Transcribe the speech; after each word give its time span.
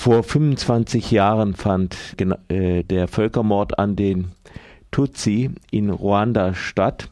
Vor 0.00 0.22
25 0.22 1.10
Jahren 1.10 1.52
fand 1.52 1.94
äh, 2.48 2.82
der 2.84 3.06
Völkermord 3.06 3.78
an 3.78 3.96
den 3.96 4.32
Tutsi 4.90 5.50
in 5.70 5.90
Ruanda 5.90 6.54
statt. 6.54 7.10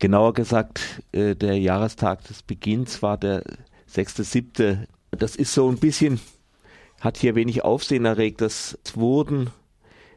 Genauer 0.00 0.34
gesagt, 0.34 1.00
äh, 1.12 1.36
der 1.36 1.56
Jahrestag 1.56 2.24
des 2.24 2.42
Beginns 2.42 3.04
war 3.04 3.16
der 3.16 3.44
6.7. 3.88 4.88
Das 5.12 5.36
ist 5.36 5.54
so 5.54 5.68
ein 5.68 5.78
bisschen, 5.78 6.18
hat 7.00 7.18
hier 7.18 7.36
wenig 7.36 7.62
Aufsehen 7.64 8.04
erregt. 8.04 8.42
Es 8.42 8.76
wurden 8.94 9.50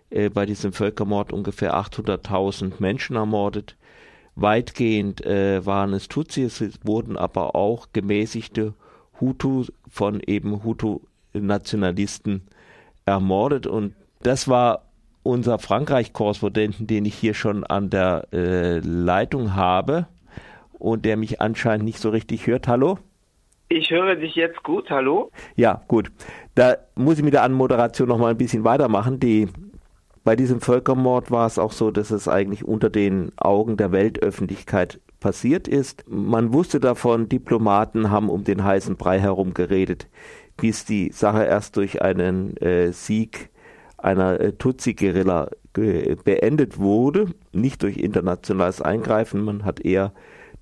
äh, 0.10 0.32
bei 0.32 0.48
diesem 0.48 0.74
Völkermord 0.74 1.32
ungefähr 1.32 1.76
800.000 1.76 2.80
Menschen 2.80 3.16
ermordet. 3.16 3.78
Weitgehend 4.34 5.20
waren 5.24 5.94
es 5.94 6.08
Tutsi, 6.08 6.44
es 6.44 6.64
wurden 6.84 7.16
aber 7.18 7.56
auch 7.56 7.90
gemäßigte 7.94 8.74
Hutu 9.20 9.66
von 9.88 10.22
eben 10.26 10.64
Hutu-Nationalisten 11.40 12.42
ermordet. 13.06 13.68
Und 13.68 13.96
das 14.22 14.48
war 14.48 14.84
unser 15.24 15.60
Frankreich-Korrespondenten, 15.60 16.88
den 16.88 17.06
ich 17.06 17.16
hier 17.16 17.34
schon 17.34 17.64
an 17.64 17.90
der 17.90 18.28
äh, 18.32 18.80
Leitung 18.80 19.56
habe 19.56 20.08
und 20.74 21.06
der 21.06 21.18
mich 21.18 21.42
anscheinend 21.42 21.86
nicht 21.86 22.00
so 22.00 22.10
richtig 22.10 22.48
hört. 22.48 22.68
Hallo? 22.68 23.00
Ich 23.68 23.92
höre 23.92 24.16
dich 24.16 24.36
jetzt 24.36 24.64
gut, 24.64 24.90
hallo? 24.90 25.30
Ja, 25.56 25.84
gut. 25.88 26.12
Da 26.56 26.78
muss 26.96 27.18
ich 27.20 27.24
mit 27.24 27.34
der 27.34 27.44
Anmoderation 27.44 28.08
noch 28.08 28.18
mal 28.18 28.32
ein 28.32 28.38
bisschen 28.38 28.64
weitermachen. 28.64 29.20
Die, 29.20 29.48
bei 30.24 30.36
diesem 30.36 30.60
Völkermord 30.60 31.30
war 31.30 31.46
es 31.46 31.60
auch 31.60 31.72
so, 31.72 31.92
dass 31.92 32.10
es 32.10 32.28
eigentlich 32.28 32.66
unter 32.66 32.90
den 32.90 33.32
Augen 33.38 33.78
der 33.78 33.92
Weltöffentlichkeit 33.92 35.00
passiert 35.20 35.68
ist. 35.68 36.06
Man 36.08 36.52
wusste 36.54 36.80
davon, 36.80 37.30
Diplomaten 37.30 38.10
haben 38.10 38.30
um 38.30 38.44
den 38.44 38.64
heißen 38.64 38.96
Brei 38.96 39.20
herum 39.20 39.54
geredet, 39.54 40.08
bis 40.62 40.86
die 40.86 41.12
Sache 41.12 41.44
erst 41.46 41.78
durch 41.78 42.02
einen 42.02 42.58
äh, 42.58 42.92
Sieg 42.92 43.50
einer 43.98 44.40
äh, 44.40 44.54
Tutsi-Guerilla 44.54 45.50
beendet 45.74 46.80
wurde, 46.80 47.28
nicht 47.52 47.84
durch 47.84 47.98
internationales 47.98 48.82
Eingreifen, 48.82 49.42
man 49.42 49.66
hat 49.66 49.80
eher 49.80 50.14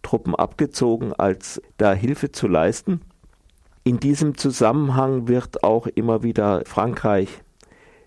Truppen 0.04 0.36
abgezogen, 0.36 1.14
als 1.14 1.62
da 1.78 1.94
Hilfe 1.94 2.31
zu 2.31 2.48
leisten. 2.48 3.02
In 3.84 4.00
diesem 4.00 4.38
Zusammenhang 4.38 5.28
wird 5.28 5.64
auch 5.64 5.88
immer 5.88 6.23
wieder 6.23 6.64
Frankreich 6.66 7.30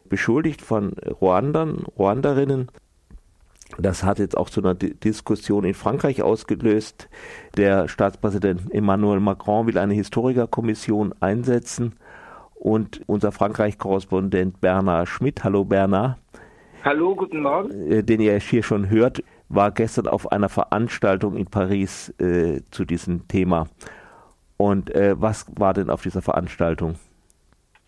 beschuldigt 0.08 0.60
von 0.60 0.92
Ruandern, 1.20 1.84
Ruanderinnen. 1.98 2.70
Das 3.78 4.04
hat 4.04 4.18
jetzt 4.18 4.36
auch 4.36 4.50
zu 4.50 4.60
einer 4.60 4.74
Diskussion 4.74 5.64
in 5.64 5.74
Frankreich 5.74 6.22
ausgelöst. 6.22 7.08
Der 7.56 7.88
Staatspräsident 7.88 8.72
Emmanuel 8.74 9.20
Macron 9.20 9.66
will 9.66 9.78
eine 9.78 9.94
Historikerkommission 9.94 11.14
einsetzen 11.20 11.94
und 12.54 13.00
unser 13.06 13.32
Frankreich-Korrespondent 13.32 14.60
Bernhard 14.60 15.08
Schmidt. 15.08 15.44
Hallo 15.44 15.64
Bernhard. 15.64 16.18
Hallo, 16.84 17.14
guten 17.14 17.42
Morgen. 17.42 17.90
Äh, 17.90 18.02
den 18.02 18.20
ihr 18.20 18.38
hier 18.38 18.62
schon 18.62 18.88
hört, 18.88 19.22
war 19.48 19.70
gestern 19.70 20.06
auf 20.06 20.30
einer 20.32 20.48
Veranstaltung 20.48 21.36
in 21.36 21.46
Paris 21.46 22.14
äh, 22.18 22.62
zu 22.70 22.84
diesem 22.84 23.28
Thema. 23.28 23.68
Und 24.56 24.94
äh, 24.94 25.14
was 25.20 25.46
war 25.58 25.74
denn 25.74 25.90
auf 25.90 26.02
dieser 26.02 26.22
Veranstaltung? 26.22 26.96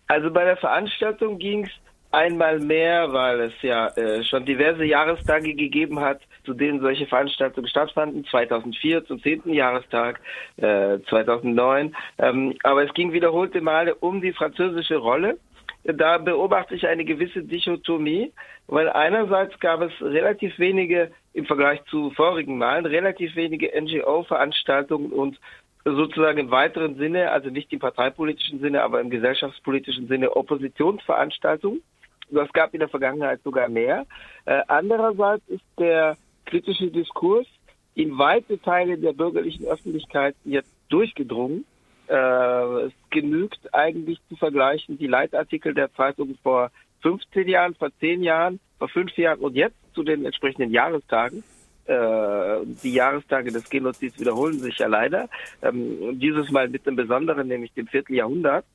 Also 0.07 0.31
bei 0.31 0.43
der 0.43 0.57
Veranstaltung 0.57 1.37
ging 1.39 1.65
es 1.65 1.71
einmal 2.13 2.59
mehr, 2.59 3.11
weil 3.11 3.41
es 3.41 3.53
ja 3.61 3.87
äh, 3.89 4.23
schon 4.23 4.45
diverse 4.45 4.85
Jahrestage 4.85 5.53
gegeben 5.55 5.99
hat, 5.99 6.21
zu 6.45 6.53
denen 6.53 6.79
solche 6.79 7.07
Veranstaltungen 7.07 7.67
stattfanden. 7.67 8.25
2004 8.25 9.05
zum 9.05 9.21
10. 9.21 9.53
Jahrestag, 9.53 10.19
äh, 10.57 10.99
2009. 11.09 11.95
Ähm, 12.19 12.55
aber 12.63 12.83
es 12.83 12.93
ging 12.93 13.13
wiederholte 13.13 13.61
Male 13.61 13.95
um 13.95 14.21
die 14.21 14.33
französische 14.33 14.97
Rolle. 14.97 15.37
Da 15.83 16.17
beobachte 16.17 16.75
ich 16.75 16.87
eine 16.87 17.03
gewisse 17.03 17.43
Dichotomie, 17.43 18.31
weil 18.67 18.89
einerseits 18.89 19.59
gab 19.59 19.81
es 19.81 19.91
relativ 20.01 20.57
wenige 20.57 21.11
im 21.33 21.45
Vergleich 21.45 21.83
zu 21.85 22.11
vorigen 22.11 22.57
Malen, 22.57 22.85
relativ 22.85 23.35
wenige 23.35 23.69
NGO-Veranstaltungen 23.81 25.11
und 25.11 25.39
sozusagen 25.83 26.37
im 26.37 26.51
weiteren 26.51 26.95
Sinne, 26.95 27.31
also 27.31 27.49
nicht 27.49 27.73
im 27.73 27.79
parteipolitischen 27.79 28.59
Sinne, 28.61 28.83
aber 28.83 29.01
im 29.01 29.09
gesellschaftspolitischen 29.09 30.07
Sinne 30.07 30.35
Oppositionsveranstaltungen. 30.35 31.81
Das 32.29 32.51
gab 32.53 32.73
in 32.73 32.79
der 32.79 32.89
Vergangenheit 32.89 33.41
sogar 33.43 33.69
mehr. 33.69 34.05
Äh, 34.45 34.61
andererseits 34.67 35.47
ist 35.47 35.63
der 35.77 36.17
kritische 36.45 36.89
Diskurs 36.89 37.47
in 37.95 38.17
weite 38.17 38.59
Teile 38.59 38.97
der 38.97 39.13
bürgerlichen 39.13 39.65
Öffentlichkeit 39.65 40.35
jetzt 40.43 40.71
durchgedrungen. 40.89 41.65
Äh, 42.07 42.85
es 42.85 42.93
genügt 43.09 43.73
eigentlich 43.73 44.19
zu 44.29 44.35
vergleichen 44.35 44.97
die 44.97 45.07
Leitartikel 45.07 45.73
der 45.73 45.93
Zeitung 45.93 46.37
vor 46.41 46.71
15 47.01 47.47
Jahren, 47.47 47.75
vor 47.75 47.89
10 47.99 48.23
Jahren, 48.23 48.59
vor 48.79 48.89
5 48.89 49.15
Jahren 49.17 49.39
und 49.39 49.55
jetzt 49.55 49.75
zu 49.93 50.03
den 50.03 50.25
entsprechenden 50.25 50.71
Jahrestagen. 50.71 51.43
Äh, 51.85 52.65
die 52.83 52.93
Jahrestage 52.93 53.51
des 53.51 53.69
Genozids 53.69 54.19
wiederholen 54.19 54.59
sich 54.59 54.77
ja 54.77 54.87
leider. 54.87 55.29
Ähm, 55.61 56.17
dieses 56.19 56.49
Mal 56.49 56.69
mit 56.69 56.87
einem 56.87 56.95
besonderen, 56.95 57.47
nämlich 57.47 57.73
dem 57.73 57.87
Vierteljahrhundert. 57.87 58.65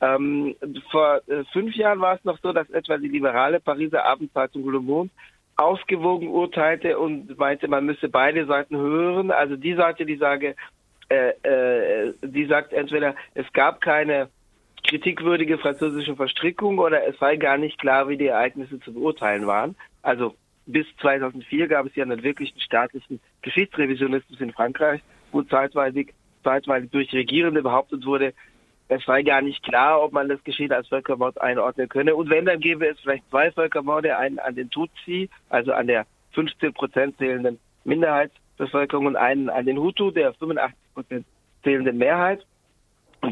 Ähm, 0.00 0.54
vor 0.90 1.20
äh, 1.26 1.44
fünf 1.52 1.74
Jahren 1.74 2.00
war 2.00 2.16
es 2.16 2.24
noch 2.24 2.38
so, 2.40 2.52
dass 2.52 2.70
etwa 2.70 2.98
die 2.98 3.08
liberale 3.08 3.60
Pariser 3.60 4.04
Abendzeitung 4.04 4.70
Le 4.70 4.80
Monde 4.80 5.10
ausgewogen 5.56 6.28
urteilte 6.28 6.98
und 6.98 7.36
meinte, 7.36 7.66
man 7.66 7.84
müsse 7.84 8.08
beide 8.08 8.46
Seiten 8.46 8.76
hören. 8.76 9.32
Also 9.32 9.56
die 9.56 9.74
Seite, 9.74 10.06
die 10.06 10.16
sage, 10.16 10.54
äh, 11.10 11.30
äh, 11.42 12.14
die 12.22 12.46
sagt 12.46 12.72
entweder, 12.72 13.16
es 13.34 13.52
gab 13.52 13.80
keine 13.80 14.28
kritikwürdige 14.86 15.58
französische 15.58 16.14
Verstrickung 16.14 16.78
oder 16.78 17.06
es 17.06 17.18
sei 17.18 17.36
gar 17.36 17.58
nicht 17.58 17.78
klar, 17.78 18.08
wie 18.08 18.16
die 18.16 18.28
Ereignisse 18.28 18.78
zu 18.80 18.94
beurteilen 18.94 19.46
waren. 19.46 19.74
Also 20.02 20.36
bis 20.66 20.86
2004 21.00 21.66
gab 21.66 21.86
es 21.86 21.96
ja 21.96 22.04
einen 22.04 22.22
wirklichen 22.22 22.60
staatlichen 22.60 23.20
Geschichtsrevisionismus 23.42 24.40
in 24.40 24.52
Frankreich, 24.52 25.00
wo 25.32 25.42
zeitweilig, 25.42 26.14
zeitweilig 26.44 26.90
durch 26.90 27.12
Regierende 27.12 27.62
behauptet 27.62 28.06
wurde, 28.06 28.32
es 28.88 29.04
sei 29.04 29.22
gar 29.22 29.42
nicht 29.42 29.62
klar, 29.62 30.02
ob 30.02 30.12
man 30.12 30.28
das 30.28 30.42
Geschehen 30.44 30.72
als 30.72 30.88
Völkermord 30.88 31.40
einordnen 31.40 31.88
könne. 31.88 32.14
Und 32.14 32.30
wenn, 32.30 32.46
dann 32.46 32.60
gäbe 32.60 32.86
es 32.86 32.98
vielleicht 33.00 33.28
zwei 33.30 33.50
Völkermorde, 33.52 34.16
einen 34.16 34.38
an 34.38 34.54
den 34.54 34.70
Tutsi, 34.70 35.28
also 35.50 35.72
an 35.72 35.86
der 35.86 36.06
15 36.32 36.72
Prozent 36.72 37.18
zählenden 37.18 37.58
Minderheitsbevölkerung 37.84 39.06
und 39.06 39.16
einen 39.16 39.50
an 39.50 39.66
den 39.66 39.78
Hutu, 39.78 40.10
der 40.10 40.32
85 40.34 40.78
Prozent 40.94 41.26
zählenden 41.62 41.98
Mehrheit. 41.98 42.44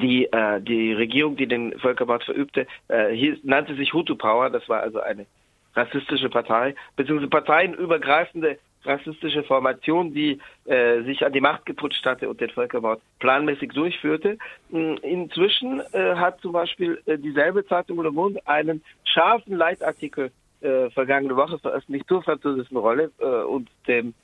Die, 0.03 0.27
äh, 0.33 0.61
die 0.61 0.93
Regierung, 0.93 1.37
die 1.37 1.47
den 1.47 1.79
Völkermord 1.79 2.25
verübte, 2.25 2.67
äh, 2.89 3.13
hieß, 3.13 3.39
nannte 3.45 3.77
sich 3.77 3.93
Hutu 3.93 4.17
Power. 4.17 4.51
Das 4.51 4.69
war 4.69 4.81
also 4.81 5.01
eine 5.01 5.27
rassistische 5.75 6.29
Partei, 6.29 6.75
beziehungsweise 6.97 7.31
parteienübergreifende 7.31 8.59
rassistische 8.87 9.43
Formation, 9.43 10.15
die 10.15 10.39
äh, 10.65 11.03
sich 11.03 11.25
an 11.25 11.33
die 11.33 11.41
Macht 11.41 11.67
geputscht 11.67 12.05
hatte 12.05 12.29
und 12.29 12.41
den 12.41 12.51
Völkermord 12.51 13.01
planmäßig 13.19 13.73
durchführte. 13.73 14.39
Hm, 14.71 14.99
inzwischen 15.03 15.81
äh, 15.93 16.15
hat 16.15 16.41
zum 16.41 16.53
Beispiel 16.53 17.01
äh, 17.07 17.19
dieselbe 17.19 17.67
Zeitung 17.67 18.03
Le 18.03 18.11
Monde 18.11 18.41
einen 18.47 18.83
scharfen 19.05 19.57
Leitartikel 19.57 20.31
äh, 20.61 20.91
vergangene 20.91 21.37
Woche 21.37 21.59
veröffentlicht 21.59 22.09
zur 22.09 22.23
französischen 22.23 22.77
Rolle 22.77 23.11
äh, 23.19 23.25
und 23.25 23.69
dem 23.87 24.15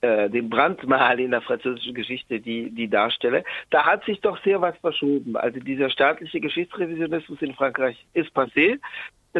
äh, 0.00 0.28
Brandmal 0.42 1.20
in 1.20 1.30
der 1.30 1.40
französischen 1.40 1.94
Geschichte, 1.94 2.40
die, 2.40 2.70
die 2.70 2.88
darstelle. 2.88 3.44
Da 3.70 3.84
hat 3.84 4.04
sich 4.04 4.20
doch 4.20 4.42
sehr 4.42 4.60
was 4.60 4.76
verschoben. 4.78 5.36
Also 5.36 5.60
dieser 5.60 5.90
staatliche 5.90 6.40
Geschichtsrevisionismus 6.40 7.40
in 7.42 7.54
Frankreich 7.54 8.04
ist 8.14 8.34
passé 8.36 8.78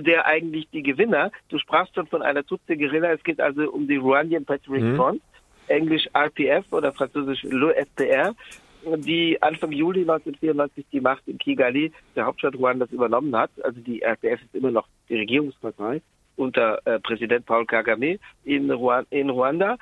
der 0.01 0.27
eigentlich 0.27 0.69
die 0.71 0.83
Gewinner, 0.83 1.31
du 1.49 1.59
sprachst 1.59 1.95
schon 1.95 2.07
von 2.07 2.23
einer 2.23 2.45
Tutsi-Guerilla, 2.45 3.13
es 3.13 3.23
geht 3.23 3.41
also 3.41 3.71
um 3.71 3.87
die 3.87 3.97
Rwandan 3.97 4.45
Patriotic 4.45 4.85
mhm. 4.85 4.97
Front, 4.97 5.23
englisch 5.69 6.07
RPF 6.15 6.73
oder 6.73 6.93
französisch 6.93 7.45
l'OFPR, 7.45 8.35
die 8.99 9.41
Anfang 9.43 9.73
Juli 9.73 10.03
1994 10.03 10.87
die 10.93 11.01
Macht 11.01 11.27
in 11.27 11.39
Kigali, 11.39 11.93
der 12.15 12.27
Hauptstadt 12.27 12.55
Ruandas, 12.55 12.91
übernommen 12.93 13.35
hat. 13.35 13.51
Also 13.65 13.81
die 13.81 14.01
RPF 14.03 14.43
ist 14.43 14.55
immer 14.55 14.71
noch 14.71 14.87
die 15.09 15.17
Regierungspartei 15.17 16.03
unter 16.37 16.81
äh, 16.87 17.01
Präsident 17.01 17.47
Paul 17.47 17.67
Kagame 17.67 18.19
in, 18.45 18.71
Ruan 18.71 19.07
in 19.11 19.31
Ruanda 19.31 19.77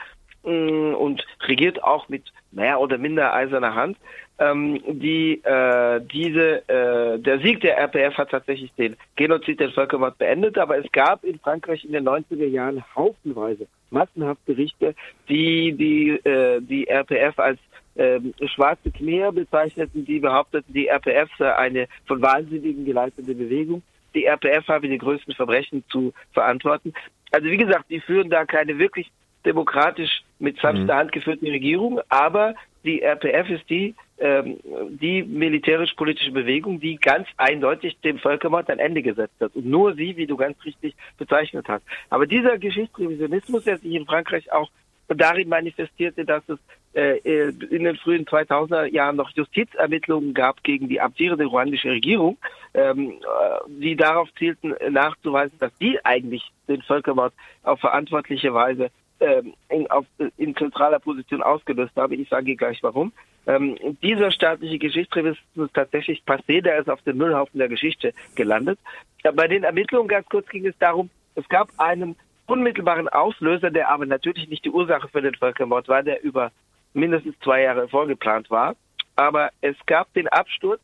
und 0.45 1.25
regiert 1.47 1.83
auch 1.83 2.09
mit 2.09 2.23
mehr 2.53 2.81
oder 2.81 2.99
minder 2.99 3.35
eiserner 3.35 3.75
Hand 3.75 3.97
ähm, 4.39 4.81
die 4.87 5.43
äh, 5.45 6.01
diese 6.01 6.69
äh, 6.69 7.19
der 7.19 7.39
Sieg 7.41 7.61
der 7.61 7.79
RPF 7.79 8.19
hat 8.19 8.31
tatsächlich 8.31 8.73
den 8.75 8.97
Genozid, 9.17 9.61
den 9.61 9.71
Völkermord 9.71 10.19
beendet, 10.19 10.59
aber 10.59 10.79
es 10.79 10.91
gab 10.91 11.25
in 11.25 11.39
Frankreich 11.39 11.85
in 11.85 11.93
den 11.93 12.09
90er 12.09 12.47
Jahren 12.47 12.85
haufenweise 12.97 13.67
massenhaft 13.91 14.45
Berichte, 14.45 14.95
die 15.29 15.73
die 15.73 16.11
äh, 16.29 16.61
die 16.61 16.89
RPF 16.89 17.39
als 17.39 17.61
ähm, 17.97 18.35
schwarze 18.47 18.91
Khmer 18.91 19.31
bezeichneten, 19.31 20.05
die 20.05 20.19
behaupteten, 20.19 20.75
die 20.75 20.89
RPF 20.89 21.31
sei 21.39 21.55
eine 21.55 21.87
von 22.07 22.21
Wahnsinnigen 22.21 22.85
geleitete 22.85 23.35
Bewegung. 23.35 23.83
Die 24.17 24.25
RPF 24.25 24.67
habe 24.67 24.89
die 24.89 24.99
größten 24.99 25.35
Verbrechen 25.35 25.85
zu 25.91 26.13
verantworten. 26.33 26.93
Also 27.31 27.47
wie 27.47 27.57
gesagt, 27.57 27.87
die 27.91 28.01
führen 28.01 28.31
da 28.31 28.45
keine 28.45 28.79
wirklich 28.79 29.11
demokratisch 29.45 30.23
mit 30.39 30.59
sanfter 30.61 30.95
mhm. 30.95 30.99
Hand 30.99 31.13
geführten 31.13 31.47
Regierung, 31.47 32.01
aber 32.09 32.55
die 32.85 33.03
RPF 33.03 33.49
ist 33.49 33.69
die, 33.71 33.95
ähm, 34.19 34.59
die 35.01 35.23
militärisch-politische 35.23 36.33
Bewegung, 36.33 36.81
die 36.81 36.97
ganz 36.97 37.27
eindeutig 37.39 37.99
dem 38.05 38.19
Völkermord 38.19 38.69
ein 38.69 38.79
Ende 38.79 39.03
gesetzt 39.03 39.35
hat. 39.41 39.57
Und 39.57 39.67
nur 39.67 39.95
sie, 39.95 40.17
wie 40.17 40.27
du 40.27 40.37
ganz 40.37 40.63
richtig 40.65 40.95
bezeichnet 41.17 41.67
hast. 41.69 41.83
Aber 42.11 42.27
dieser 42.27 42.59
Geschichtsrevisionismus, 42.59 43.65
der 43.65 43.79
sich 43.79 43.95
in 43.95 44.05
Frankreich 44.05 44.53
auch 44.53 44.71
darin 45.09 45.49
manifestierte, 45.49 46.25
dass 46.25 46.43
es 46.49 46.59
äh, 46.95 47.19
äh 47.19 47.53
in 47.71 47.85
den 47.85 47.97
frühen 47.97 48.25
2000er 48.25 48.87
Jahren 48.87 49.17
noch 49.17 49.31
Justizermittlungen 49.31 50.35
gab 50.35 50.63
gegen 50.63 50.89
die 50.89 51.01
amtierende 51.01 51.47
ruandische 51.47 51.91
Regierung, 51.91 52.39
ähm, 52.75 53.13
äh, 53.13 53.71
die 53.81 53.97
darauf 53.97 54.29
zielten, 54.39 54.75
nachzuweisen, 54.91 55.59
dass 55.59 55.77
die 55.79 55.99
eigentlich 56.05 56.51
den 56.69 56.83
Völkermord 56.83 57.33
auf 57.63 57.81
verantwortliche 57.81 58.53
Weise 58.55 58.91
ähm, 59.21 59.55
in, 59.69 59.91
auf, 59.91 60.07
in 60.37 60.57
zentraler 60.57 60.99
Position 60.99 61.43
ausgelöst 61.43 61.95
haben. 61.97 62.13
Ich 62.15 62.29
sage 62.29 62.57
gleich 62.57 62.83
warum. 62.83 63.13
Ähm, 63.47 63.77
dieser 64.03 64.31
staatliche 64.31 64.79
Geschichtsrevisionismus 64.79 65.69
ist 65.69 65.75
tatsächlich 65.75 66.23
passé, 66.27 66.63
der 66.63 66.79
ist 66.79 66.89
auf 66.89 67.03
dem 67.03 67.19
Müllhaufen 67.19 67.59
der 67.59 67.69
Geschichte 67.69 68.15
gelandet. 68.35 68.79
Ja, 69.23 69.33
bei 69.33 69.49
den 69.49 69.65
Ermittlungen 69.65 70.09
ganz 70.09 70.27
kurz 70.29 70.49
ging 70.49 70.67
es 70.67 70.77
darum, 70.79 71.11
es 71.35 71.49
gab 71.49 71.69
einen 71.79 72.17
unmittelbaren 72.47 73.09
Auslöser, 73.09 73.71
der 73.71 73.91
aber 73.91 74.07
natürlich 74.07 74.49
nicht 74.49 74.65
die 74.65 74.71
Ursache 74.71 75.09
für 75.09 75.23
den 75.23 75.35
Völkermord 75.35 75.89
war, 75.89 76.03
der 76.03 76.23
über 76.23 76.53
mindestens 76.93 77.39
zwei 77.41 77.63
Jahre 77.63 77.89
vorgeplant 77.89 78.51
war. 78.51 78.77
Aber 79.17 79.51
es 79.61 79.77
gab 79.87 80.13
den 80.15 80.29
Absturz 80.29 80.81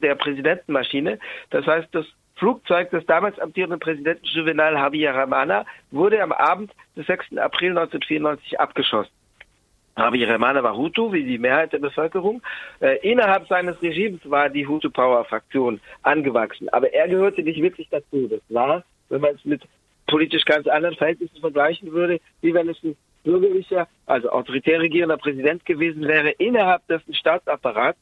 der 0.00 0.14
Präsidentenmaschine. 0.14 1.18
Das 1.50 1.66
heißt, 1.66 1.88
das 1.92 2.06
Flugzeug 2.38 2.90
des 2.90 3.04
damals 3.06 3.38
amtierenden 3.38 3.80
Präsidenten 3.80 4.24
Juvenal 4.24 4.78
Habyarimana 4.78 5.66
wurde 5.90 6.22
am 6.22 6.32
Abend 6.32 6.72
des 6.96 7.06
6. 7.06 7.36
April 7.38 7.70
1994 7.70 8.60
abgeschossen. 8.60 9.12
Habyarimana 9.96 10.62
war 10.62 10.76
Hutu, 10.76 11.12
wie 11.12 11.24
die 11.24 11.38
Mehrheit 11.38 11.72
der 11.72 11.80
Bevölkerung. 11.80 12.40
Äh, 12.80 12.98
innerhalb 12.98 13.48
seines 13.48 13.82
Regimes 13.82 14.20
war 14.24 14.48
die 14.48 14.66
Hutu-Power-Fraktion 14.66 15.80
angewachsen. 16.02 16.68
Aber 16.68 16.92
er 16.92 17.08
gehörte 17.08 17.42
nicht 17.42 17.60
wirklich 17.60 17.88
dazu. 17.90 18.28
Das 18.28 18.40
war, 18.48 18.84
wenn 19.08 19.20
man 19.20 19.34
es 19.34 19.44
mit 19.44 19.62
politisch 20.06 20.44
ganz 20.44 20.68
anderen 20.68 20.94
Verhältnissen 20.94 21.40
vergleichen 21.40 21.92
würde, 21.92 22.20
wie 22.40 22.54
wenn 22.54 22.68
es 22.68 22.82
ein 22.84 22.96
bürgerlicher, 23.24 23.88
also 24.06 24.30
autoritär 24.30 24.80
regierender 24.80 25.16
Präsident 25.16 25.66
gewesen 25.66 26.06
wäre, 26.06 26.30
innerhalb 26.30 26.86
dessen 26.86 27.14
Staatsapparats 27.14 27.98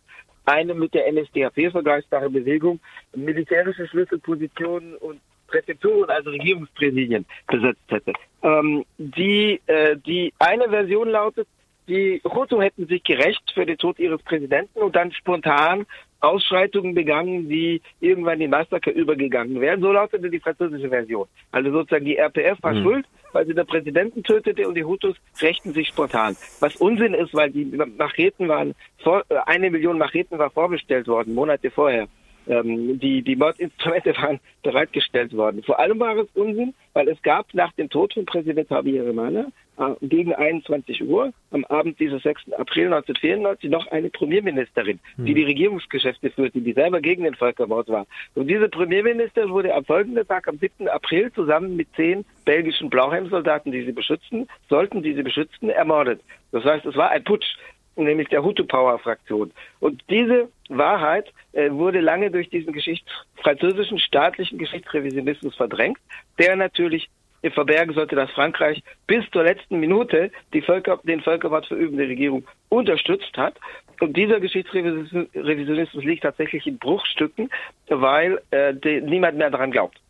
eine 0.46 0.74
mit 0.74 0.94
der 0.94 1.12
NSDAP 1.12 1.70
vergleichbare 1.70 2.30
Bewegung 2.30 2.80
militärische 3.14 3.86
Schlüsselpositionen 3.88 4.96
und 4.96 5.20
Präfekturen, 5.46 6.10
also 6.10 6.30
Regierungspräsidien 6.30 7.24
besetzt 7.46 7.82
hätte. 7.88 8.12
Ähm, 8.42 8.84
die, 8.98 9.60
äh, 9.66 9.96
die 9.96 10.32
eine 10.38 10.68
Version 10.68 11.08
lautet, 11.08 11.46
die 11.88 12.20
Hutu 12.24 12.60
hätten 12.60 12.86
sich 12.88 13.04
gerecht 13.04 13.52
für 13.54 13.64
den 13.64 13.78
Tod 13.78 13.98
ihres 13.98 14.20
Präsidenten 14.22 14.78
und 14.80 14.96
dann 14.96 15.12
spontan 15.12 15.86
Ausschreitungen 16.20 16.94
begangen, 16.94 17.48
die 17.48 17.82
irgendwann 18.00 18.40
in 18.40 18.50
Massaker 18.50 18.92
übergegangen 18.92 19.60
wären. 19.60 19.80
So 19.80 19.92
lautete 19.92 20.30
die 20.30 20.40
französische 20.40 20.88
Version. 20.88 21.26
Also 21.52 21.70
sozusagen 21.70 22.04
die 22.04 22.16
RPF 22.16 22.62
war 22.62 22.74
mhm. 22.74 22.82
schuld, 22.82 23.06
weil 23.32 23.46
sie 23.46 23.54
den 23.54 23.66
Präsidenten 23.66 24.22
tötete 24.22 24.66
und 24.66 24.74
die 24.74 24.84
Hutus 24.84 25.16
rächten 25.40 25.72
sich 25.72 25.88
spontan. 25.88 26.36
Was 26.60 26.76
Unsinn 26.76 27.14
ist, 27.14 27.34
weil 27.34 27.50
die 27.50 27.64
Macheten 27.64 28.48
waren, 28.48 28.74
vor, 29.02 29.24
äh, 29.28 29.36
eine 29.46 29.70
Million 29.70 29.98
Macheten 29.98 30.38
war 30.38 30.50
vorbestellt 30.50 31.06
worden, 31.06 31.34
Monate 31.34 31.70
vorher. 31.70 32.08
Ähm, 32.48 32.98
die, 33.00 33.22
die 33.22 33.36
Mordinstrumente 33.36 34.16
waren 34.16 34.40
bereitgestellt 34.62 35.36
worden. 35.36 35.62
Vor 35.64 35.78
allem 35.80 35.98
war 35.98 36.16
es 36.16 36.28
Unsinn, 36.34 36.74
weil 36.92 37.08
es 37.08 37.20
gab 37.22 37.52
nach 37.54 37.72
dem 37.72 37.90
Tod 37.90 38.14
von 38.14 38.24
Präsident 38.24 38.70
Habyarimana 38.70 39.46
äh, 39.78 39.94
gegen 40.02 40.32
21 40.32 41.02
Uhr 41.02 41.32
am 41.50 41.64
Abend 41.64 41.98
dieses 41.98 42.22
6. 42.22 42.52
April 42.52 42.86
1994 42.86 43.70
noch 43.70 43.86
eine 43.88 44.10
Premierministerin, 44.10 45.00
die 45.16 45.28
hm. 45.28 45.34
die 45.34 45.42
Regierungsgeschäfte 45.42 46.30
führte, 46.30 46.60
die 46.60 46.72
selber 46.72 47.00
gegen 47.00 47.24
den 47.24 47.34
Völkermord 47.34 47.88
war. 47.88 48.06
Und 48.34 48.48
diese 48.48 48.68
Premierministerin 48.68 49.50
wurde 49.50 49.74
am 49.74 49.84
folgenden 49.84 50.26
Tag, 50.26 50.46
am 50.48 50.58
7. 50.58 50.88
April, 50.88 51.32
zusammen 51.32 51.76
mit 51.76 51.88
zehn 51.96 52.24
belgischen 52.44 52.90
Blauhelmsoldaten, 52.90 53.72
die 53.72 53.84
sie 53.84 53.92
beschützten, 53.92 54.46
sollten, 54.68 55.02
die 55.02 55.14
sie 55.14 55.22
beschützten, 55.22 55.68
ermordet. 55.68 56.20
Das 56.52 56.64
heißt, 56.64 56.86
es 56.86 56.96
war 56.96 57.10
ein 57.10 57.24
Putsch 57.24 57.56
nämlich 57.96 58.28
der 58.28 58.44
Hutu-Power-Fraktion. 58.44 59.52
Und 59.80 60.02
diese 60.10 60.48
Wahrheit 60.68 61.32
äh, 61.52 61.70
wurde 61.70 62.00
lange 62.00 62.30
durch 62.30 62.50
diesen 62.50 62.72
Geschichts 62.72 63.10
französischen 63.36 63.98
staatlichen 63.98 64.58
Geschichtsrevisionismus 64.58 65.54
verdrängt, 65.56 65.98
der 66.38 66.56
natürlich 66.56 67.08
verbergen 67.50 67.94
sollte, 67.94 68.16
dass 68.16 68.30
Frankreich 68.30 68.82
bis 69.06 69.24
zur 69.30 69.44
letzten 69.44 69.78
Minute 69.78 70.30
Völker, 70.64 70.98
den 71.04 71.20
Völkermord 71.20 71.66
verübende 71.66 72.08
Regierung 72.08 72.44
unterstützt 72.68 73.36
hat. 73.36 73.58
Und 74.00 74.16
dieser 74.16 74.40
Geschichtsrevisionismus 74.40 76.04
liegt 76.04 76.22
tatsächlich 76.22 76.66
in 76.66 76.78
Bruchstücken, 76.78 77.50
weil 77.88 78.40
äh, 78.50 78.74
die, 78.74 79.00
niemand 79.00 79.38
mehr 79.38 79.50
daran 79.50 79.70
glaubt. 79.70 80.00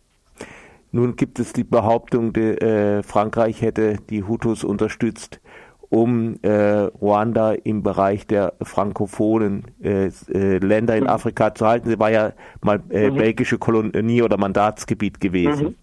Nun 0.92 1.16
gibt 1.16 1.38
es 1.38 1.52
die 1.52 1.64
Behauptung, 1.64 2.32
die, 2.32 2.40
äh, 2.40 3.02
Frankreich 3.02 3.60
hätte 3.60 3.98
die 4.08 4.22
Hutus 4.22 4.64
unterstützt 4.64 5.40
um 5.90 6.38
äh, 6.42 6.88
Ruanda 7.00 7.52
im 7.52 7.82
Bereich 7.82 8.26
der 8.26 8.54
frankophonen 8.62 9.64
äh, 9.82 10.06
äh, 10.06 10.58
Länder 10.58 10.96
in 10.96 11.04
mhm. 11.04 11.10
Afrika 11.10 11.54
zu 11.54 11.66
halten. 11.66 11.88
Sie 11.88 11.98
war 11.98 12.10
ja 12.10 12.32
mal 12.62 12.80
äh, 12.90 13.10
mhm. 13.10 13.16
belgische 13.16 13.58
Kolonie 13.58 14.22
oder 14.22 14.36
Mandatsgebiet 14.36 15.20
gewesen. 15.20 15.68
Mhm. 15.68 15.74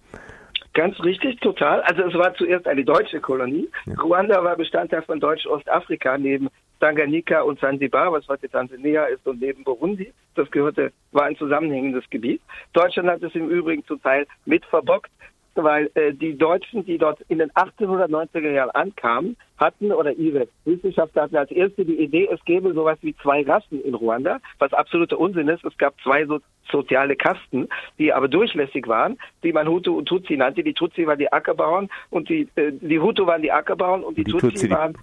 Ganz 0.74 1.00
richtig, 1.04 1.40
total. 1.40 1.82
Also 1.82 2.02
es 2.04 2.14
war 2.16 2.34
zuerst 2.34 2.68
eine 2.68 2.84
deutsche 2.84 3.20
Kolonie. 3.20 3.70
Ja. 3.86 3.94
Ruanda 3.94 4.44
war 4.44 4.56
Bestandteil 4.56 5.04
von 5.04 5.20
Deutsch-Ostafrika 5.20 6.18
neben 6.18 6.50
Tanganyika 6.80 7.42
und 7.42 7.60
Zanzibar, 7.60 8.12
was 8.12 8.28
heute 8.28 8.50
Tansania 8.50 9.06
ist, 9.06 9.26
und 9.28 9.40
neben 9.40 9.64
Burundi. 9.64 10.12
Das 10.36 10.50
gehörte, 10.50 10.92
war 11.12 11.26
ein 11.26 11.38
zusammenhängendes 11.38 12.04
Gebiet. 12.10 12.42
Deutschland 12.74 13.08
hat 13.08 13.22
es 13.22 13.36
im 13.36 13.50
Übrigen 13.50 13.86
zum 13.86 14.02
Teil 14.02 14.26
mit 14.46 14.66
verbockt 14.66 15.12
weil 15.56 15.92
äh, 15.96 16.14
die 16.14 16.38
Deutschen, 16.38 16.86
die 16.86 16.98
dort 16.98 17.22
in 17.28 17.40
den 17.40 17.52
1890er 17.52 18.52
Jahren 18.52 18.72
ankamen, 18.72 19.38
hatten 19.58 19.92
oder 19.92 20.14
ihre 20.14 20.48
Wissenschaftler 20.66 21.24
hatten 21.24 21.38
als 21.38 21.52
erste 21.52 21.86
die 21.86 22.00
Idee, 22.00 22.28
es 22.32 22.44
gäbe 22.46 22.74
sowas 22.74 22.98
wie 23.02 23.16
zwei 23.18 23.44
Rassen 23.44 23.84
in 23.84 23.94
Ruanda, 23.94 24.40
was 24.60 24.74
absoluter 24.74 25.20
Unsinn 25.20 25.48
ist. 25.48 25.64
Es 25.64 25.78
gab 25.78 25.94
zwei 26.02 26.26
so 26.26 26.40
soziale 26.72 27.16
Kasten, 27.16 27.68
die 28.00 28.14
aber 28.14 28.28
durchlässig 28.28 28.88
waren, 28.88 29.18
die 29.44 29.54
man 29.54 29.68
Hutu 29.68 29.98
und 29.98 30.08
Tutsi 30.08 30.38
nannte. 30.38 30.64
Die 30.64 30.74
Tutsi 30.74 31.06
waren 31.06 31.20
die 31.20 31.32
Ackerbauern 31.32 31.90
und 32.10 32.30
die, 32.30 32.48
äh, 32.56 32.72
die 32.72 33.00
Hutu 33.00 33.26
waren 33.26 33.42
die 33.42 33.52
Ackerbauern 33.52 34.04
und 34.04 34.18
die, 34.18 34.24
die 34.24 34.32
Tutsi, 34.32 34.50
Tutsi 34.50 34.70
waren 34.70 34.98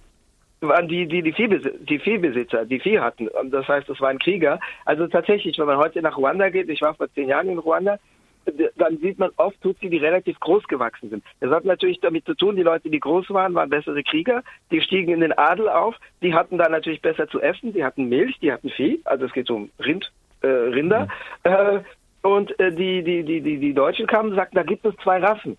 waren 0.61 0.87
die, 0.87 1.07
die, 1.07 1.23
die, 1.23 1.33
Viehbesitzer, 1.33 1.77
die 1.79 1.99
Viehbesitzer, 1.99 2.65
die 2.65 2.79
Vieh 2.79 2.99
hatten. 2.99 3.29
Das 3.49 3.67
heißt, 3.67 3.89
es 3.89 3.99
waren 3.99 4.19
Krieger. 4.19 4.59
Also 4.85 5.07
tatsächlich, 5.07 5.57
wenn 5.57 5.65
man 5.65 5.77
heute 5.77 6.01
nach 6.01 6.17
Ruanda 6.17 6.49
geht, 6.49 6.69
ich 6.69 6.81
war 6.81 6.93
vor 6.93 7.11
zehn 7.13 7.29
Jahren 7.29 7.49
in 7.49 7.57
Ruanda, 7.57 7.97
dann 8.75 8.97
sieht 8.97 9.19
man 9.19 9.31
oft 9.37 9.59
Tutsi, 9.61 9.89
die 9.89 9.97
relativ 9.97 10.39
groß 10.39 10.67
gewachsen 10.67 11.09
sind. 11.09 11.23
Das 11.39 11.51
hat 11.51 11.65
natürlich 11.65 11.99
damit 11.99 12.25
zu 12.25 12.33
tun, 12.33 12.55
die 12.55 12.63
Leute, 12.63 12.89
die 12.89 12.99
groß 12.99 13.29
waren, 13.29 13.53
waren 13.53 13.69
bessere 13.69 14.03
Krieger, 14.03 14.43
die 14.71 14.81
stiegen 14.81 15.13
in 15.13 15.19
den 15.21 15.37
Adel 15.37 15.69
auf, 15.69 15.95
die 16.21 16.33
hatten 16.33 16.57
da 16.57 16.67
natürlich 16.69 17.01
besser 17.01 17.27
zu 17.27 17.39
essen, 17.41 17.73
die 17.73 17.83
hatten 17.83 18.09
Milch, 18.09 18.39
die 18.39 18.51
hatten 18.51 18.69
Vieh, 18.69 19.01
also 19.05 19.25
es 19.25 19.33
geht 19.33 19.49
um 19.49 19.69
Rind, 19.79 20.11
äh, 20.41 20.47
Rinder. 20.47 21.07
Mhm. 21.45 21.51
Äh, 21.51 21.79
und 22.23 22.59
äh, 22.59 22.71
die, 22.71 23.03
die, 23.03 23.23
die, 23.23 23.41
die, 23.41 23.57
die 23.57 23.73
Deutschen 23.73 24.07
kamen 24.07 24.29
und 24.29 24.35
sagten, 24.35 24.55
da 24.55 24.63
gibt 24.63 24.85
es 24.85 24.95
zwei 24.97 25.19
Rassen 25.19 25.57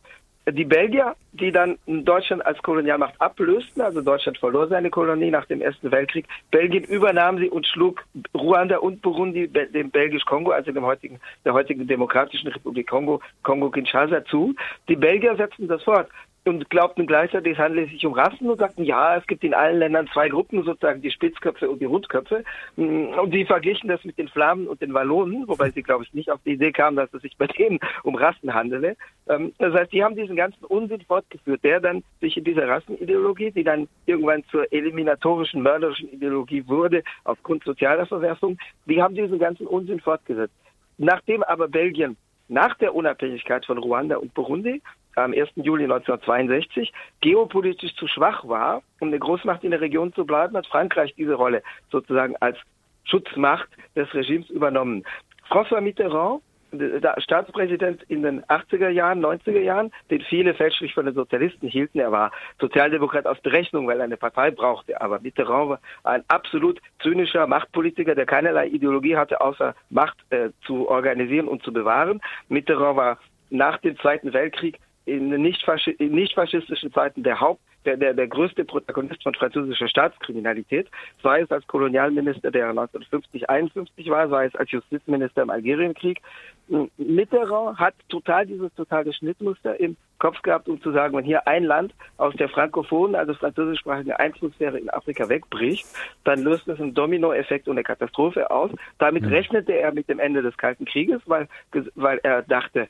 die 0.51 0.65
Belgier, 0.65 1.15
die 1.33 1.53
dann 1.53 1.79
Deutschland 1.87 2.45
als 2.45 2.61
Kolonialmacht 2.63 3.21
ablösten, 3.21 3.81
also 3.81 4.01
Deutschland 4.01 4.39
verlor 4.39 4.67
seine 4.69 4.91
Kolonie 4.91 5.31
nach 5.31 5.47
dem 5.47 5.61
Ersten 5.61 5.91
Weltkrieg. 5.93 6.27
Belgien 6.51 6.85
übernahm 6.85 7.39
sie 7.39 7.49
und 7.49 7.67
schlug 7.67 8.05
Ruanda 8.35 8.79
und 8.79 9.03
Burundi 9.03 9.49
dem 9.49 9.91
Belgisch-Kongo, 9.91 10.51
also 10.51 10.73
dem 10.73 10.85
heutigen, 10.85 11.21
der 11.45 11.53
heutigen 11.53 11.87
Demokratischen 11.87 12.49
Republik 12.49 12.89
Kongo, 12.89 13.21
Kongo-Kinshasa 13.45 14.25
zu. 14.25 14.55
Die 14.89 14.97
Belgier 14.97 15.37
setzten 15.37 15.69
das 15.69 15.83
fort 15.85 16.09
und 16.45 16.69
glaubten 16.71 17.07
gleichzeitig, 17.07 17.53
es 17.53 17.59
handele 17.59 17.87
sich 17.87 18.05
um 18.05 18.15
Rassen 18.15 18.51
und 18.51 18.59
sagten, 18.59 18.83
ja, 18.83 19.17
es 19.17 19.27
gibt 19.27 19.45
in 19.45 19.55
allen 19.55 19.79
Ländern 19.79 20.09
zwei 20.13 20.29
Gruppen, 20.29 20.65
sozusagen 20.65 21.01
die 21.01 21.11
Spitzköpfe 21.11 21.71
und 21.71 21.81
die 21.81 21.85
Rundköpfe. 21.85 22.43
Und 22.77 23.33
sie 23.33 23.45
verglichen 23.45 23.89
das 23.89 24.05
mit 24.05 24.19
den 24.19 24.29
Flamen 24.29 24.67
und 24.67 24.81
den 24.81 24.93
Wallonen, 24.93 25.47
wobei 25.47 25.71
sie, 25.71 25.83
glaube 25.83 26.05
ich, 26.05 26.13
nicht 26.15 26.31
auf 26.31 26.41
die 26.45 26.53
Idee 26.53 26.73
kamen, 26.73 26.97
dass 26.97 27.15
es 27.15 27.23
sich 27.23 27.37
bei 27.37 27.47
denen 27.47 27.79
um 28.03 28.17
Rassen 28.17 28.53
handele. 28.53 28.97
Ähm, 29.29 29.53
das 29.59 29.73
heißt, 29.73 29.93
die 29.93 30.03
haben 30.03 30.17
diesen 30.17 30.35
ganzen 30.35 30.65
Unsinn 30.65 31.03
fortgeführt, 31.03 31.63
der 31.63 31.81
dann 31.81 32.03
sich 32.21 32.37
in 32.37 32.45
dieser 32.45 32.69
Rassenideologie, 32.69 33.53
die 33.53 33.65
dann 33.65 33.89
irgendwann 34.07 34.45
zur 34.51 34.71
eliminatorischen, 34.73 35.63
mörderischen 35.63 36.13
Ideologie 36.13 36.67
wurde, 36.67 37.05
aufgrund 37.25 37.63
sozialer 37.65 38.07
Verwerfung, 38.07 38.59
die 38.87 39.01
haben 39.01 39.15
diesen 39.15 39.39
ganzen 39.39 39.67
Unsinn 39.67 40.01
fortgesetzt. 40.01 40.55
Nachdem 40.99 41.43
aber 41.45 41.69
Belgien 41.69 42.17
nach 42.49 42.77
der 42.79 42.95
Unabhängigkeit 42.95 43.65
von 43.65 43.79
Ruanda 43.79 44.17
und 44.17 44.35
Burundi 44.35 44.83
am 45.17 45.33
1. 45.33 45.51
Juli 45.57 45.85
1962 45.85 46.93
geopolitisch 47.21 47.95
zu 47.97 48.07
schwach 48.07 48.47
war, 48.47 48.83
um 49.01 49.09
eine 49.09 49.19
Großmacht 49.19 49.65
in 49.65 49.71
der 49.71 49.81
Region 49.81 50.13
zu 50.13 50.25
bleiben, 50.25 50.57
hat 50.57 50.67
Frankreich 50.67 51.15
diese 51.15 51.35
Rolle 51.35 51.63
sozusagen 51.91 52.37
als 52.41 52.59
Schutzmacht 53.05 53.69
des 53.97 54.13
Regimes 54.15 54.49
übernommen. 54.51 55.05
François 55.49 55.81
Mitterrand 55.81 56.43
Staatspräsident 57.19 58.03
in 58.05 58.23
den 58.23 58.43
80er 58.45 58.89
Jahren, 58.89 59.25
90er 59.25 59.61
Jahren, 59.61 59.93
den 60.11 60.23
viele 60.23 60.55
fälschlich 60.55 60.95
von 60.95 61.05
den 61.05 61.15
Sozialisten 61.15 61.69
hielten. 61.69 61.99
Er 61.99 62.13
war 62.13 62.33
Sozialdemokrat 62.61 63.27
aus 63.27 63.39
Berechnung, 63.41 63.87
weil 63.87 63.99
er 63.99 64.05
eine 64.05 64.17
Partei 64.17 64.51
brauchte. 64.51 64.99
Aber 65.01 65.21
Mitterrand 65.21 65.71
war 65.71 65.81
ein 66.05 66.25
absolut 66.29 66.81
zynischer 67.03 67.47
Machtpolitiker, 67.47 68.15
der 68.15 68.27
keinerlei 68.27 68.69
Ideologie 68.69 69.17
hatte, 69.17 69.41
außer 69.41 69.75
Macht 69.91 70.17
äh, 70.31 70.51
zu 70.65 70.89
organisieren 70.89 71.49
und 71.49 71.63
zu 71.63 71.73
bewahren. 71.73 72.23
Mitterrand 72.49 72.97
war 72.97 73.19
nach 73.51 73.79
dem 73.79 73.99
Zweiten 73.99 74.33
Weltkrieg 74.33 74.79
in 75.05 75.29
nicht, 75.29 75.67
in 75.99 76.15
nicht 76.15 76.35
faschistischen 76.35 76.93
Zeiten 76.93 77.23
der 77.23 77.41
Haupt 77.41 77.61
der, 77.85 77.97
der, 77.97 78.15
der 78.15 78.29
größte 78.29 78.65
Protagonist 78.65 79.23
von 79.23 79.35
französischer 79.35 79.89
Staatskriminalität, 79.89 80.89
sei 81.23 81.41
es 81.41 81.51
als 81.51 81.67
Kolonialminister, 81.67 82.51
der 82.51 82.69
1950, 82.69 83.49
51 83.49 84.09
war, 84.11 84.29
sei 84.29 84.47
es 84.47 84.55
als 84.55 84.71
Justizminister 84.71 85.43
im 85.43 85.51
Algerienkrieg. 85.51 86.21
Mitterrand 86.97 87.79
hat 87.79 87.95
total 88.09 88.47
dieses 88.47 88.73
totale 88.75 89.13
Schnittmuster 89.13 89.79
im 89.81 89.97
Kopf 90.19 90.41
gehabt, 90.43 90.69
um 90.69 90.81
zu 90.81 90.93
sagen, 90.93 91.17
wenn 91.17 91.25
hier 91.25 91.47
ein 91.49 91.65
Land 91.65 91.93
aus 92.17 92.35
der 92.37 92.49
frankophonen, 92.49 93.17
also 93.17 93.35
französischsprachigen 93.35 94.13
Einflusssphäre 94.13 94.79
in 94.79 94.89
Afrika 94.89 95.29
wegbricht, 95.29 95.85
dann 96.23 96.43
löst 96.43 96.69
das 96.69 96.81
einen 96.81 96.95
Dominoeffekt 96.95 97.67
und 97.67 97.75
eine 97.75 97.83
Katastrophe 97.83 98.49
aus. 98.51 98.71
Damit 98.99 99.29
rechnete 99.29 99.73
er 99.73 99.93
mit 99.93 100.09
dem 100.09 100.21
Ende 100.21 100.43
des 100.43 100.57
Kalten 100.57 100.85
Krieges, 100.85 101.21
weil, 101.27 101.49
weil 101.97 102.21
er 102.23 102.43
dachte, 102.43 102.89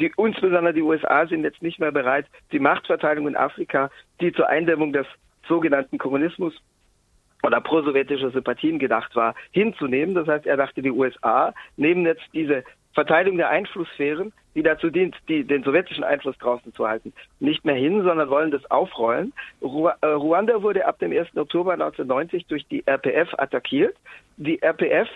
die, 0.00 0.12
insbesondere 0.16 0.72
die 0.72 0.82
USA 0.82 1.26
sind 1.26 1.44
jetzt 1.44 1.62
nicht 1.62 1.78
mehr 1.78 1.92
bereit, 1.92 2.26
die 2.52 2.58
Machtverteilung 2.58 3.28
in 3.28 3.36
Afrika, 3.36 3.90
die 4.20 4.32
zur 4.32 4.48
Eindämmung 4.48 4.92
des 4.92 5.06
sogenannten 5.46 5.98
Kommunismus 5.98 6.54
oder 7.42 7.60
prosowjetischer 7.60 8.30
Sympathien 8.30 8.78
gedacht 8.78 9.14
war, 9.16 9.34
hinzunehmen. 9.50 10.14
Das 10.14 10.26
heißt, 10.26 10.46
er 10.46 10.56
dachte, 10.56 10.82
die 10.82 10.90
USA 10.90 11.54
nehmen 11.76 12.04
jetzt 12.04 12.24
diese 12.32 12.64
Verteilung 12.92 13.36
der 13.36 13.50
Einflusssphären, 13.50 14.32
die 14.54 14.62
dazu 14.62 14.90
dient, 14.90 15.16
die, 15.28 15.44
den 15.44 15.62
sowjetischen 15.62 16.02
Einfluss 16.02 16.36
draußen 16.38 16.74
zu 16.74 16.88
halten, 16.88 17.12
nicht 17.38 17.64
mehr 17.64 17.76
hin, 17.76 18.02
sondern 18.02 18.28
wollen 18.30 18.50
das 18.50 18.68
aufrollen. 18.70 19.32
Äh, 19.60 20.06
Ruanda 20.06 20.62
wurde 20.62 20.86
ab 20.86 20.98
dem 20.98 21.12
1. 21.12 21.36
Oktober 21.36 21.74
1990 21.74 22.46
durch 22.46 22.66
die 22.66 22.84
RPF 22.86 23.32
attackiert. 23.38 23.96
Die 24.36 24.60
RPF 24.60 25.08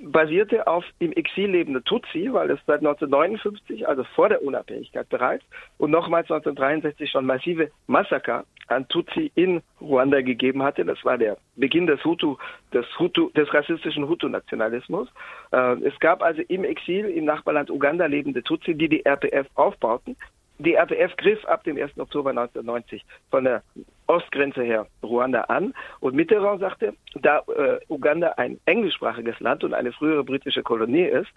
basierte 0.00 0.66
auf 0.66 0.84
im 0.98 1.12
Exil 1.12 1.50
lebende 1.50 1.82
Tutsi, 1.82 2.32
weil 2.32 2.50
es 2.50 2.60
seit 2.66 2.78
1959, 2.78 3.88
also 3.88 4.04
vor 4.14 4.28
der 4.28 4.42
Unabhängigkeit 4.42 5.08
bereits, 5.08 5.44
und 5.78 5.90
nochmals 5.90 6.30
1963 6.30 7.10
schon 7.10 7.26
massive 7.26 7.70
Massaker 7.86 8.44
an 8.68 8.86
Tutsi 8.88 9.32
in 9.34 9.62
Ruanda 9.80 10.20
gegeben 10.20 10.62
hatte. 10.62 10.84
Das 10.84 11.02
war 11.04 11.18
der 11.18 11.38
Beginn 11.56 11.86
des 11.86 12.04
Hutu, 12.04 12.36
des 12.72 12.86
Hutu, 12.98 13.30
des 13.30 13.52
rassistischen 13.52 14.08
Hutu-Nationalismus. 14.08 15.08
Äh, 15.52 15.82
es 15.82 15.98
gab 16.00 16.22
also 16.22 16.42
im 16.48 16.64
Exil 16.64 17.06
im 17.06 17.24
Nachbarland 17.24 17.70
Uganda 17.70 18.06
lebende 18.06 18.42
Tutsi, 18.42 18.74
die 18.74 18.88
die 18.88 19.04
RPF 19.04 19.46
aufbauten. 19.54 20.16
Die 20.58 20.74
RPF 20.74 21.16
griff 21.16 21.44
ab 21.44 21.64
dem 21.64 21.76
1. 21.76 21.98
Oktober 21.98 22.30
1990 22.30 23.04
von 23.30 23.44
der 23.44 23.62
Ostgrenze 24.06 24.62
her 24.62 24.86
Ruanda 25.02 25.42
an. 25.42 25.74
Und 26.00 26.14
Mitterrand 26.14 26.60
sagte, 26.60 26.94
da 27.14 27.42
äh, 27.56 27.78
Uganda 27.88 28.32
ein 28.36 28.58
englischsprachiges 28.64 29.38
Land 29.40 29.62
und 29.62 29.74
eine 29.74 29.92
frühere 29.92 30.24
britische 30.24 30.62
Kolonie 30.62 31.04
ist, 31.04 31.28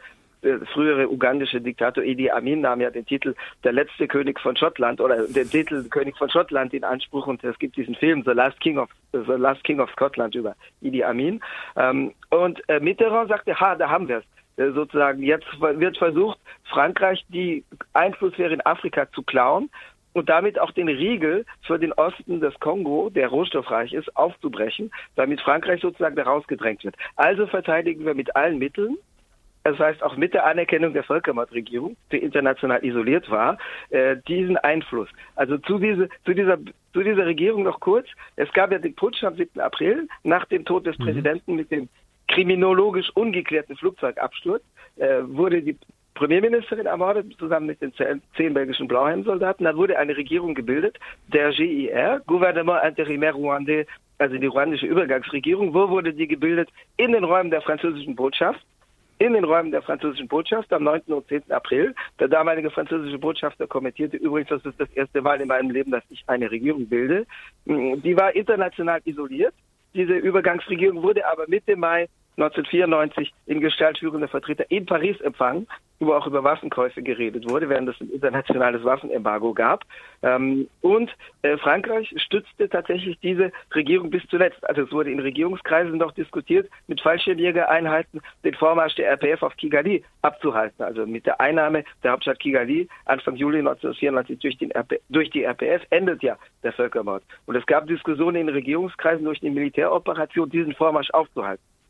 der 0.43 0.59
frühere 0.73 1.09
ugandische 1.09 1.61
Diktator 1.61 2.03
Idi 2.03 2.31
Amin 2.31 2.61
nahm 2.61 2.81
ja 2.81 2.89
den 2.89 3.05
Titel 3.05 3.35
der 3.63 3.73
letzte 3.73 4.07
König 4.07 4.39
von 4.39 4.55
Schottland 4.55 4.99
oder 4.99 5.27
den 5.27 5.49
Titel 5.49 5.87
König 5.89 6.17
von 6.17 6.29
Schottland 6.29 6.73
in 6.73 6.83
Anspruch 6.83 7.27
und 7.27 7.43
es 7.43 7.57
gibt 7.59 7.77
diesen 7.77 7.95
Film 7.95 8.23
The 8.25 8.31
Last 8.31 8.59
King 8.59 8.77
of 8.77 8.89
The 9.11 9.19
Last 9.37 9.63
King 9.63 9.79
of 9.79 9.91
Scotland 9.91 10.35
über 10.35 10.55
Idi 10.81 11.03
Amin 11.03 11.41
ähm, 11.75 12.13
und 12.29 12.67
äh, 12.69 12.79
Mitterrand 12.79 13.29
sagte, 13.29 13.59
ha, 13.59 13.75
da 13.75 13.89
haben 13.89 14.07
wir 14.07 14.17
es 14.17 14.23
äh, 14.23 14.40
sozusagen 14.73 15.23
jetzt 15.23 15.47
wird 15.59 15.97
versucht, 15.97 16.39
Frankreich 16.65 17.25
die 17.29 17.63
Einflusssphäre 17.93 18.53
in 18.53 18.65
Afrika 18.65 19.09
zu 19.11 19.23
klauen 19.23 19.69
und 20.13 20.29
damit 20.29 20.59
auch 20.59 20.71
den 20.71 20.87
Riegel 20.87 21.45
für 21.61 21.79
den 21.79 21.93
Osten 21.93 22.41
des 22.41 22.59
Kongo, 22.59 23.09
der 23.09 23.29
rohstoffreich 23.29 23.93
ist, 23.93 24.15
aufzubrechen, 24.15 24.91
damit 25.15 25.41
Frankreich 25.41 25.81
sozusagen 25.81 26.15
da 26.15 26.23
rausgedrängt 26.23 26.83
wird. 26.83 26.95
Also 27.15 27.47
verteidigen 27.47 28.05
wir 28.05 28.13
mit 28.13 28.35
allen 28.35 28.57
Mitteln, 28.57 28.97
das 29.63 29.77
heißt 29.77 30.01
auch 30.01 30.17
mit 30.17 30.33
der 30.33 30.45
Anerkennung 30.45 30.93
der 30.93 31.03
Völkermordregierung, 31.03 31.95
die 32.11 32.17
international 32.17 32.83
isoliert 32.83 33.29
war, 33.29 33.57
äh, 33.91 34.17
diesen 34.27 34.57
Einfluss. 34.57 35.09
Also 35.35 35.57
zu, 35.59 35.77
diese, 35.77 36.09
zu, 36.25 36.33
dieser, 36.33 36.57
zu 36.93 37.03
dieser 37.03 37.25
Regierung 37.25 37.63
noch 37.63 37.79
kurz. 37.79 38.07
Es 38.35 38.51
gab 38.53 38.71
ja 38.71 38.79
den 38.79 38.95
Putsch 38.95 39.23
am 39.23 39.35
7. 39.35 39.59
April 39.61 40.07
nach 40.23 40.45
dem 40.45 40.65
Tod 40.65 40.87
des 40.87 40.97
mhm. 40.97 41.03
Präsidenten 41.03 41.55
mit 41.55 41.69
dem 41.69 41.89
kriminologisch 42.31 43.09
ungeklärten 43.13 43.75
Flugzeugabsturz, 43.75 44.63
äh, 44.97 45.21
wurde 45.23 45.61
die 45.61 45.77
Premierministerin 46.13 46.85
ermordet, 46.85 47.33
zusammen 47.39 47.67
mit 47.67 47.81
den 47.81 47.93
zehn 48.37 48.53
belgischen 48.53 48.87
Blauhelmsoldaten. 48.87 49.65
Dann 49.65 49.77
wurde 49.77 49.97
eine 49.97 50.15
Regierung 50.15 50.53
gebildet, 50.53 50.99
der 51.27 51.51
GIR, 51.51 52.21
Gouvernement 52.27 52.83
Intérimaire 52.83 53.33
Rwandais, 53.33 53.87
also 54.17 54.37
die 54.37 54.45
ruandische 54.45 54.85
Übergangsregierung. 54.85 55.73
Wo 55.73 55.89
wurde 55.89 56.13
die 56.13 56.27
gebildet? 56.27 56.69
In 56.97 57.13
den 57.13 57.23
Räumen 57.23 57.49
der 57.49 57.61
französischen 57.61 58.15
Botschaft. 58.15 58.63
In 59.17 59.33
den 59.33 59.43
Räumen 59.43 59.71
der 59.71 59.81
französischen 59.81 60.27
Botschaft 60.27 60.71
am 60.73 60.83
9. 60.83 61.01
und 61.07 61.27
10. 61.27 61.51
April. 61.51 61.95
Der 62.19 62.27
damalige 62.27 62.69
französische 62.71 63.17
Botschafter 63.17 63.67
kommentierte 63.67 64.17
übrigens, 64.17 64.49
das 64.49 64.65
ist 64.65 64.79
das 64.79 64.91
erste 64.93 65.21
Mal 65.21 65.41
in 65.41 65.47
meinem 65.47 65.71
Leben, 65.71 65.91
dass 65.91 66.03
ich 66.09 66.23
eine 66.27 66.51
Regierung 66.51 66.87
bilde. 66.87 67.25
Die 67.65 68.17
war 68.17 68.35
international 68.35 68.99
isoliert. 69.05 69.53
Diese 69.93 70.13
Übergangsregierung 70.13 71.01
wurde 71.03 71.25
aber 71.25 71.45
Mitte 71.47 71.75
Mai 71.75 72.07
1994 72.41 73.33
in 73.45 73.61
Gestalt 73.61 73.99
führender 73.99 74.27
Vertreter 74.27 74.65
in 74.69 74.85
Paris 74.85 75.19
empfangen, 75.21 75.67
wo 76.01 76.13
auch 76.13 76.25
über 76.25 76.43
Waffenkäufe 76.43 77.01
geredet 77.01 77.47
wurde, 77.49 77.69
während 77.69 77.89
es 77.89 78.01
ein 78.01 78.09
internationales 78.09 78.83
Waffenembargo 78.83 79.53
gab. 79.53 79.85
Ähm, 80.23 80.67
und 80.81 81.11
äh, 81.43 81.57
Frankreich 81.57 82.13
stützte 82.17 82.69
tatsächlich 82.69 83.19
diese 83.19 83.51
Regierung 83.73 84.09
bis 84.09 84.23
zuletzt. 84.27 84.67
Also 84.67 84.83
es 84.83 84.91
wurde 84.91 85.11
in 85.11 85.19
Regierungskreisen 85.19 85.97
noch 85.97 86.11
diskutiert, 86.13 86.69
mit 86.87 87.01
Fallschirmjägereinheiten 87.01 88.21
den 88.43 88.53
Vormarsch 88.55 88.95
der 88.95 89.09
RPF 89.11 89.43
auf 89.43 89.55
Kigali 89.57 90.03
abzuhalten. 90.21 90.83
Also 90.83 91.05
mit 91.05 91.25
der 91.25 91.39
Einnahme 91.39 91.83
der 92.03 92.11
Hauptstadt 92.11 92.39
Kigali 92.39 92.87
Anfang 93.05 93.35
Juli 93.35 93.59
1994 93.59 94.39
durch, 94.39 94.57
den 94.57 94.71
RP, 94.71 94.99
durch 95.09 95.29
die 95.29 95.43
RPF 95.43 95.83
endet 95.91 96.23
ja 96.23 96.37
der 96.63 96.73
Völkermord. 96.73 97.23
Und 97.45 97.55
es 97.55 97.65
gab 97.65 97.87
Diskussionen 97.87 98.37
in 98.37 98.49
Regierungskreisen 98.49 99.25
durch 99.25 99.39
die 99.39 99.49
Militäroperation, 99.49 100.49
diesen 100.49 100.73
Vormarsch 100.73 101.11
aufzuhalten. 101.11 101.63